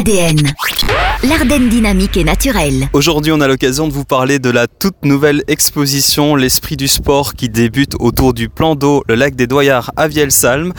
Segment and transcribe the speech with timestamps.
[0.00, 0.38] ADN.
[1.28, 2.88] L'Ardenne dynamique et naturelle.
[2.94, 7.34] Aujourd'hui, on a l'occasion de vous parler de la toute nouvelle exposition L'Esprit du Sport
[7.34, 10.72] qui débute autour du plan d'eau, le lac des Doyards à Vielsalm.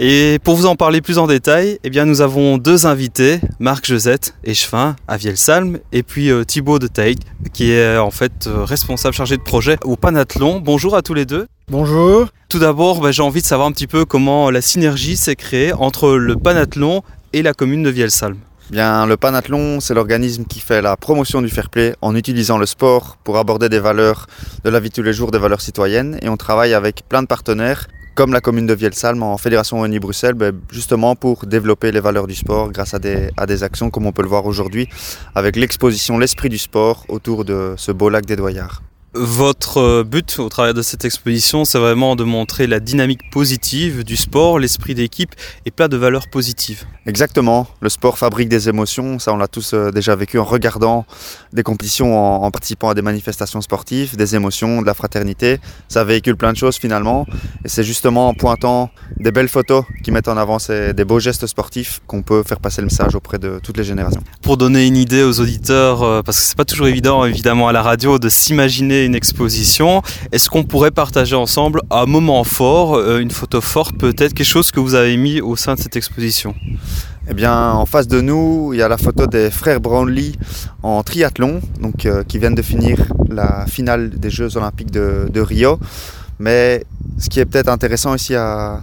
[0.00, 3.84] Et pour vous en parler plus en détail, eh bien, nous avons deux invités, Marc
[3.84, 7.18] Josette, échevin à Vielsalm, et puis euh, Thibaut de Teig,
[7.52, 10.60] qui est en fait euh, responsable chargé de projet au Panathlon.
[10.60, 11.46] Bonjour à tous les deux.
[11.68, 12.28] Bonjour.
[12.48, 15.74] Tout d'abord, bah, j'ai envie de savoir un petit peu comment la synergie s'est créée
[15.74, 17.02] entre le Panathlon
[17.34, 18.38] et la commune de Vielsalm.
[18.72, 22.64] Bien, le Panathlon, c'est l'organisme qui fait la promotion du fair play en utilisant le
[22.64, 24.26] sport pour aborder des valeurs
[24.64, 26.18] de la vie de tous les jours, des valeurs citoyennes.
[26.22, 30.32] Et on travaille avec plein de partenaires, comme la commune de Vielsalm en Fédération Wallonie-Bruxelles,
[30.32, 34.06] ben, justement pour développer les valeurs du sport grâce à des, à des actions comme
[34.06, 34.88] on peut le voir aujourd'hui
[35.34, 38.80] avec l'exposition L'Esprit du sport autour de ce beau lac des Doyards.
[39.14, 44.04] Votre euh, but au travers de cette exposition, c'est vraiment de montrer la dynamique positive
[44.04, 45.34] du sport, l'esprit d'équipe
[45.66, 46.86] et plein de valeurs positives.
[47.04, 51.04] Exactement, le sport fabrique des émotions, ça on l'a tous euh, déjà vécu en regardant
[51.52, 56.36] des compétitions, en, participant à des manifestations sportives, des émotions, de la fraternité, ça véhicule
[56.36, 57.26] plein de choses finalement
[57.66, 61.20] et c'est justement en pointant des belles photos qui mettent en avant ces, des beaux
[61.20, 64.22] gestes sportifs qu'on peut faire passer le message auprès de toutes les générations.
[64.40, 67.72] Pour donner une idée aux auditeurs, euh, parce que c'est pas toujours évident évidemment à
[67.72, 70.02] la radio de s'imaginer une exposition.
[70.32, 74.70] Est-ce qu'on pourrait partager ensemble un moment fort, euh, une photo forte peut-être, quelque chose
[74.70, 76.54] que vous avez mis au sein de cette exposition?
[77.28, 80.34] Eh bien, en face de nous, il y a la photo des frères Brownlee
[80.82, 85.40] en triathlon, donc, euh, qui viennent de finir la finale des Jeux Olympiques de, de
[85.40, 85.78] Rio.
[86.40, 86.84] Mais
[87.18, 88.80] ce qui est peut-être intéressant ici à,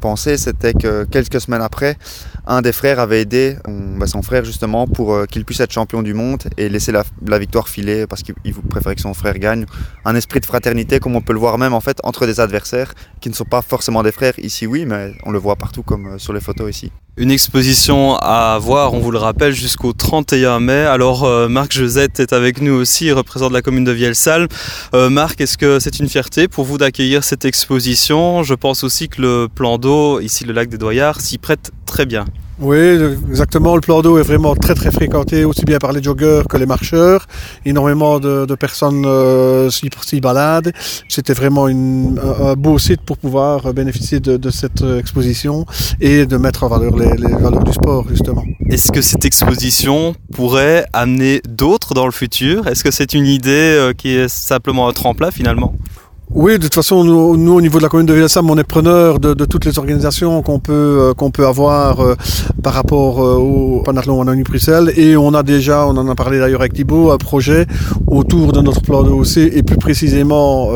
[0.00, 1.98] penser, c'était que quelques semaines après,
[2.46, 3.56] un des frères avait aidé
[3.98, 7.04] bah, son frère justement pour euh, qu'il puisse être champion du monde et laisser la,
[7.38, 8.34] victoire filer parce qu'il
[8.70, 9.66] préférait que son frère gagne.
[10.04, 12.94] Un esprit de fraternité comme on peut le voir même en fait entre des adversaires
[13.20, 14.38] qui ne sont pas forcément des frères.
[14.38, 16.90] Ici oui, mais on le voit partout comme euh, sur les photos ici.
[17.18, 20.86] Une exposition à voir, on vous le rappelle, jusqu'au 31 mai.
[20.86, 24.48] Alors euh, Marc Josette est avec nous aussi, il représente la commune de Vielsalm.
[24.94, 29.08] Euh, Marc, est-ce que c'est une fierté pour vous d'accueillir cette exposition Je pense aussi
[29.08, 32.24] que le plan d'eau, ici le lac des Doyards, s'y prête très bien.
[32.58, 32.78] Oui,
[33.28, 33.74] exactement.
[33.74, 36.66] Le plan d'eau est vraiment très très fréquenté, aussi bien par les joggeurs que les
[36.66, 37.26] marcheurs.
[37.64, 40.72] Énormément de, de personnes euh, s'y baladent.
[41.08, 45.66] C'était vraiment une, un beau site pour pouvoir bénéficier de, de, cette exposition
[46.00, 48.44] et de mettre en valeur les, les valeurs du sport, justement.
[48.70, 52.68] Est-ce que cette exposition pourrait amener d'autres dans le futur?
[52.68, 55.74] Est-ce que c'est une idée euh, qui est simplement un tremplin finalement?
[56.34, 59.20] Oui, de toute façon, nous, au niveau de la commune de Villassam, on est preneur
[59.20, 62.14] de, toutes les organisations qu'on peut, euh, qu'on peut avoir euh,
[62.62, 64.92] par rapport euh, au Panathlon Wallonie Bruxelles.
[64.96, 67.66] Et on a déjà, on en a parlé d'ailleurs avec Thibault, un projet
[68.06, 70.70] autour de notre plan de OC et plus précisément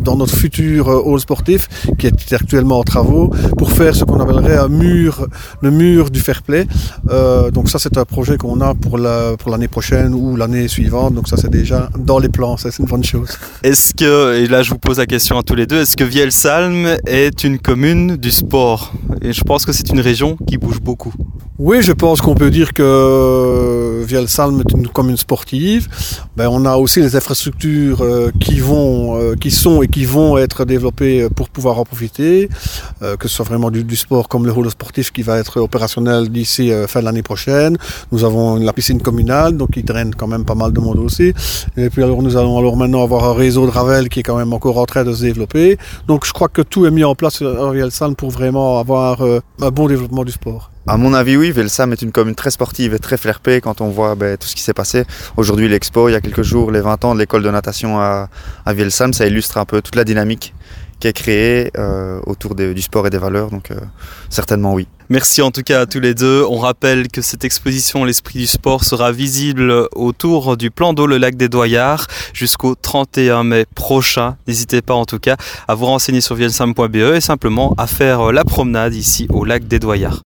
[0.00, 1.68] dans notre futur hall sportif
[1.98, 5.26] qui est actuellement en travaux pour faire ce qu'on appellerait un mur,
[5.60, 6.66] le mur du fair play.
[7.52, 11.14] Donc ça, c'est un projet qu'on a pour la, pour l'année prochaine ou l'année suivante.
[11.14, 12.56] Donc ça, c'est déjà dans les plans.
[12.56, 13.38] C'est une bonne chose.
[13.62, 16.04] Est-ce que, et là, je vous pose la question à tous les deux, est-ce que
[16.04, 18.92] Vielsalm est une commune du sport?
[19.22, 21.14] Et je pense que c'est une région qui bouge beaucoup.
[21.60, 25.88] Oui, je pense qu'on peut dire que Vielsalm est une commune sportive.
[26.36, 30.38] Ben, on a aussi les infrastructures euh, qui vont, euh, qui sont et qui vont
[30.38, 32.48] être développées pour pouvoir en profiter,
[33.02, 35.60] euh, que ce soit vraiment du, du, sport comme le holo sportif qui va être
[35.60, 37.76] opérationnel d'ici euh, fin de l'année prochaine.
[38.12, 41.34] Nous avons la piscine communale, donc qui draine quand même pas mal de monde aussi.
[41.76, 44.38] Et puis alors nous allons alors maintenant avoir un réseau de Ravel qui est quand
[44.38, 45.76] même encore en train de se développer.
[46.06, 49.70] Donc je crois que tout est mis en place à Vielsalm pour vraiment avoir un
[49.72, 50.70] bon développement du sport.
[50.90, 53.90] À mon avis, oui, Velsam est une commune très sportive et très flair quand on
[53.90, 55.04] voit ben, tout ce qui s'est passé.
[55.36, 58.30] Aujourd'hui, l'expo, il y a quelques jours, les 20 ans de l'école de natation à,
[58.64, 58.72] à
[59.12, 60.54] ça illustre un peu toute la dynamique
[60.98, 63.50] qui est créée euh, autour du sport et des valeurs.
[63.50, 63.76] Donc, euh,
[64.30, 64.88] certainement, oui.
[65.10, 66.42] Merci en tout cas à tous les deux.
[66.48, 71.18] On rappelle que cette exposition L'Esprit du Sport sera visible autour du plan d'eau Le
[71.18, 74.38] Lac des Doyards jusqu'au 31 mai prochain.
[74.46, 78.44] N'hésitez pas en tout cas à vous renseigner sur vielsam.be et simplement à faire la
[78.44, 80.22] promenade ici au Lac des Doyards.